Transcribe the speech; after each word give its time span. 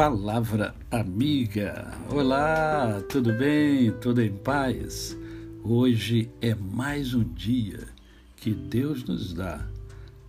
Palavra 0.00 0.74
Amiga. 0.90 1.92
Olá, 2.08 3.02
tudo 3.06 3.34
bem? 3.34 3.92
Tudo 4.00 4.22
em 4.22 4.32
paz? 4.32 5.14
Hoje 5.62 6.30
é 6.40 6.54
mais 6.54 7.12
um 7.12 7.22
dia 7.22 7.86
que 8.34 8.54
Deus 8.54 9.04
nos 9.04 9.34
dá 9.34 9.62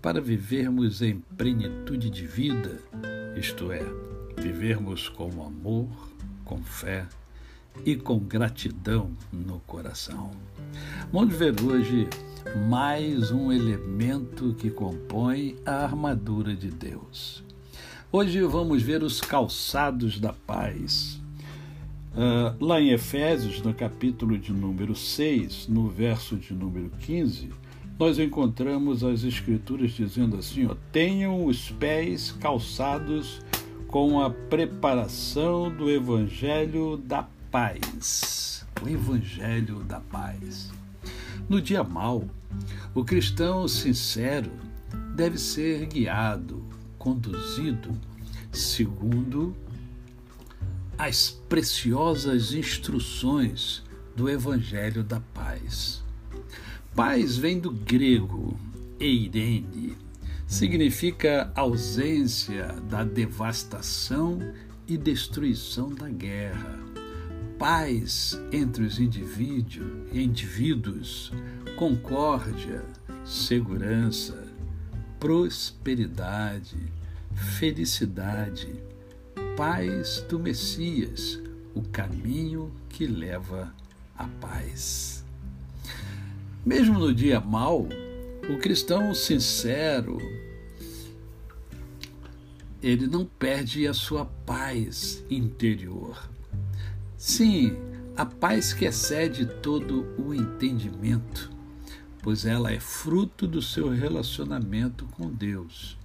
para 0.01 0.19
vivermos 0.19 1.01
em 1.01 1.21
plenitude 1.37 2.09
de 2.09 2.27
vida, 2.27 2.81
isto 3.37 3.71
é, 3.71 3.81
vivermos 4.35 5.07
com 5.07 5.41
amor, 5.41 5.87
com 6.43 6.61
fé 6.61 7.07
e 7.85 7.95
com 7.95 8.19
gratidão 8.19 9.09
no 9.31 9.61
coração. 9.61 10.31
Vamos 11.13 11.33
ver 11.33 11.55
hoje 11.61 12.09
mais 12.67 13.31
um 13.31 13.53
elemento 13.53 14.53
que 14.53 14.69
compõe 14.69 15.55
a 15.65 15.85
armadura 15.85 16.53
de 16.53 16.69
Deus. 16.69 17.41
Hoje 18.13 18.41
vamos 18.41 18.83
ver 18.83 19.03
os 19.03 19.21
calçados 19.21 20.19
da 20.19 20.33
paz. 20.33 21.17
Uh, 22.11 22.53
lá 22.59 22.81
em 22.81 22.89
Efésios, 22.89 23.61
no 23.61 23.73
capítulo 23.73 24.37
de 24.37 24.51
número 24.51 24.93
6, 24.93 25.69
no 25.69 25.87
verso 25.87 26.35
de 26.35 26.53
número 26.53 26.89
15, 26.99 27.49
nós 27.97 28.19
encontramos 28.19 29.01
as 29.01 29.23
escrituras 29.23 29.91
dizendo 29.91 30.35
assim: 30.35 30.65
ó, 30.65 30.75
tenham 30.91 31.45
os 31.45 31.71
pés 31.71 32.33
calçados 32.33 33.39
com 33.87 34.19
a 34.19 34.29
preparação 34.29 35.73
do 35.73 35.89
evangelho 35.89 36.97
da 36.97 37.25
paz. 37.49 38.67
O 38.83 38.89
evangelho 38.89 39.85
da 39.85 40.01
paz. 40.01 40.69
No 41.47 41.61
dia 41.61 41.81
mau, 41.81 42.25
o 42.93 43.05
cristão 43.05 43.69
sincero 43.69 44.51
deve 45.15 45.37
ser 45.37 45.85
guiado, 45.85 46.61
conduzido 47.01 47.99
segundo 48.51 49.55
as 50.95 51.31
preciosas 51.49 52.53
instruções 52.53 53.81
do 54.15 54.29
Evangelho 54.29 55.03
da 55.03 55.19
Paz. 55.19 56.03
Paz 56.95 57.37
vem 57.37 57.59
do 57.59 57.71
grego 57.71 58.55
eirene, 58.99 59.97
significa 60.45 61.51
ausência 61.55 62.67
da 62.87 63.03
devastação 63.03 64.37
e 64.87 64.95
destruição 64.95 65.89
da 65.89 66.07
guerra. 66.07 66.79
Paz 67.57 68.39
entre 68.51 68.83
os 68.83 68.99
indivíduos, 68.99 71.33
concórdia, 71.75 72.85
segurança, 73.25 74.50
prosperidade, 75.21 76.75
felicidade, 77.59 78.73
paz 79.55 80.25
do 80.27 80.39
Messias, 80.39 81.39
o 81.75 81.83
caminho 81.83 82.73
que 82.89 83.05
leva 83.05 83.71
à 84.17 84.25
paz. 84.25 85.23
Mesmo 86.65 86.97
no 86.97 87.13
dia 87.13 87.39
mau, 87.39 87.87
o 88.49 88.57
cristão 88.57 89.13
sincero, 89.13 90.17
ele 92.81 93.05
não 93.05 93.23
perde 93.23 93.87
a 93.87 93.93
sua 93.93 94.25
paz 94.25 95.23
interior. 95.29 96.31
Sim, 97.15 97.77
a 98.17 98.25
paz 98.25 98.73
que 98.73 98.85
excede 98.85 99.45
todo 99.45 100.03
o 100.17 100.33
entendimento 100.33 101.60
pois 102.21 102.45
ela 102.45 102.71
é 102.71 102.79
fruto 102.79 103.47
do 103.47 103.61
seu 103.61 103.89
relacionamento 103.89 105.05
com 105.07 105.29
Deus. 105.29 105.97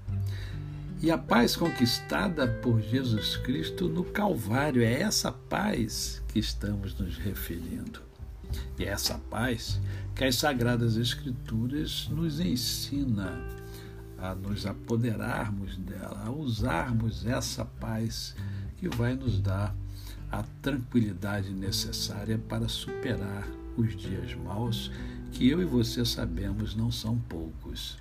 E 1.03 1.11
a 1.11 1.19
paz 1.19 1.55
conquistada 1.55 2.49
por 2.49 2.81
Jesus 2.81 3.37
Cristo 3.37 3.89
no 3.89 4.03
Calvário 4.03 4.83
é 4.83 5.03
essa 5.03 5.31
paz 5.31 6.23
que 6.29 6.39
estamos 6.39 6.99
nos 6.99 7.19
referindo. 7.19 8.01
E 8.79 8.85
é 8.85 8.89
essa 8.89 9.19
paz 9.31 9.81
que 10.15 10.25
as 10.25 10.37
Sagradas 10.37 10.97
Escrituras 10.97 12.09
nos 12.11 12.41
ensina 12.41 13.39
a 14.19 14.35
nos 14.35 14.65
apoderarmos 14.65 15.77
dela, 15.77 16.23
a 16.25 16.31
usarmos 16.31 17.27
essa 17.27 17.65
paz 17.65 18.35
que 18.79 18.89
vai 18.89 19.15
nos 19.15 19.39
dar 19.39 19.77
a 20.33 20.43
tranquilidade 20.63 21.53
necessária 21.53 22.39
para 22.39 22.69
superar 22.69 23.47
os 23.77 23.95
dias 23.95 24.35
maus 24.35 24.91
que 25.37 25.51
eu 25.51 25.61
e 25.61 25.67
você 25.67 26.03
sabemos 26.03 26.75
não 26.75 26.91
são 26.91 27.19
poucos. 27.29 27.99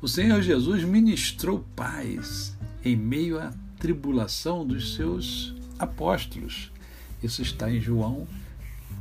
O 0.00 0.06
Senhor 0.06 0.40
Jesus 0.40 0.84
ministrou 0.84 1.64
paz 1.74 2.56
em 2.84 2.94
meio 2.94 3.40
à 3.40 3.52
tribulação 3.80 4.64
dos 4.64 4.94
seus 4.94 5.52
apóstolos. 5.80 6.70
Isso 7.20 7.42
está 7.42 7.68
em 7.68 7.80
João, 7.80 8.24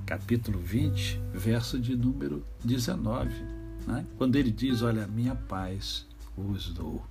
capítulo 0.04 0.58
20, 0.58 1.22
verso 1.32 1.80
de 1.80 1.96
número 1.96 2.44
19. 2.66 3.30
Né? 3.86 4.04
Quando 4.18 4.36
ele 4.36 4.50
diz: 4.50 4.82
Olha, 4.82 5.06
minha 5.06 5.36
paz 5.36 6.08
vos 6.36 6.74
dou. 6.74 7.06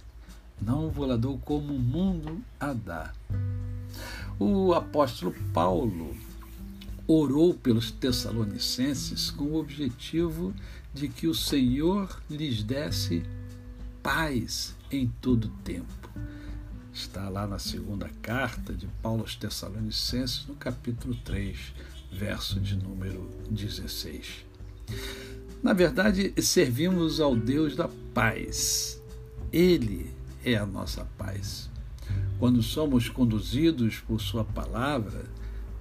Não 0.60 0.90
vou 0.90 1.06
lá 1.06 1.16
dou 1.16 1.38
como 1.38 1.72
o 1.72 1.78
mundo 1.78 2.42
a 2.58 2.72
dá. 2.72 3.12
O 4.40 4.74
apóstolo 4.74 5.32
Paulo 5.54 6.16
orou 7.08 7.54
pelos 7.54 7.90
Tessalonicenses 7.90 9.30
com 9.30 9.44
o 9.44 9.56
objetivo 9.56 10.54
de 10.92 11.08
que 11.08 11.26
o 11.26 11.34
Senhor 11.34 12.22
lhes 12.28 12.62
desse 12.62 13.22
paz 14.02 14.76
em 14.92 15.08
todo 15.22 15.48
tempo. 15.64 15.88
Está 16.92 17.30
lá 17.30 17.46
na 17.46 17.58
segunda 17.58 18.10
carta 18.20 18.74
de 18.74 18.86
Paulo 19.00 19.22
aos 19.22 19.34
Tessalonicenses, 19.34 20.46
no 20.46 20.54
capítulo 20.54 21.14
3, 21.24 21.72
verso 22.12 22.60
de 22.60 22.76
número 22.76 23.30
16. 23.50 24.44
Na 25.62 25.72
verdade, 25.72 26.34
servimos 26.42 27.20
ao 27.20 27.34
Deus 27.34 27.74
da 27.74 27.88
paz. 28.12 29.02
Ele 29.50 30.10
é 30.44 30.56
a 30.56 30.66
nossa 30.66 31.06
paz. 31.16 31.70
Quando 32.38 32.62
somos 32.62 33.08
conduzidos 33.08 33.98
por 34.00 34.20
Sua 34.20 34.44
palavra, 34.44 35.24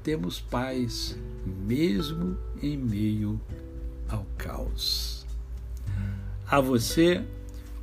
temos 0.07 0.40
paz, 0.40 1.18
mesmo 1.45 2.38
em 2.63 2.78
meio 2.78 3.41
ao 4.07 4.25
caos. 4.38 5.25
A 6.50 6.62
você, 6.62 7.25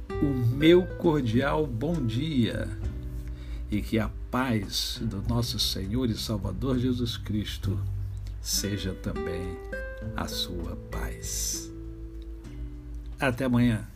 o 0.09 0.57
meu 0.57 0.87
cordial 0.97 1.67
bom 1.67 1.93
dia 2.07 2.67
e 3.71 3.83
que 3.83 3.99
a 3.99 4.11
paz 4.31 5.01
do 5.03 5.21
nosso 5.29 5.59
Senhor 5.59 6.09
e 6.09 6.17
Salvador 6.17 6.79
Jesus 6.79 7.19
Cristo 7.19 7.79
seja 8.41 8.95
também 8.95 9.59
a 10.17 10.27
sua 10.27 10.77
paz. 10.91 11.71
Até 13.21 13.45
amanhã. 13.45 13.87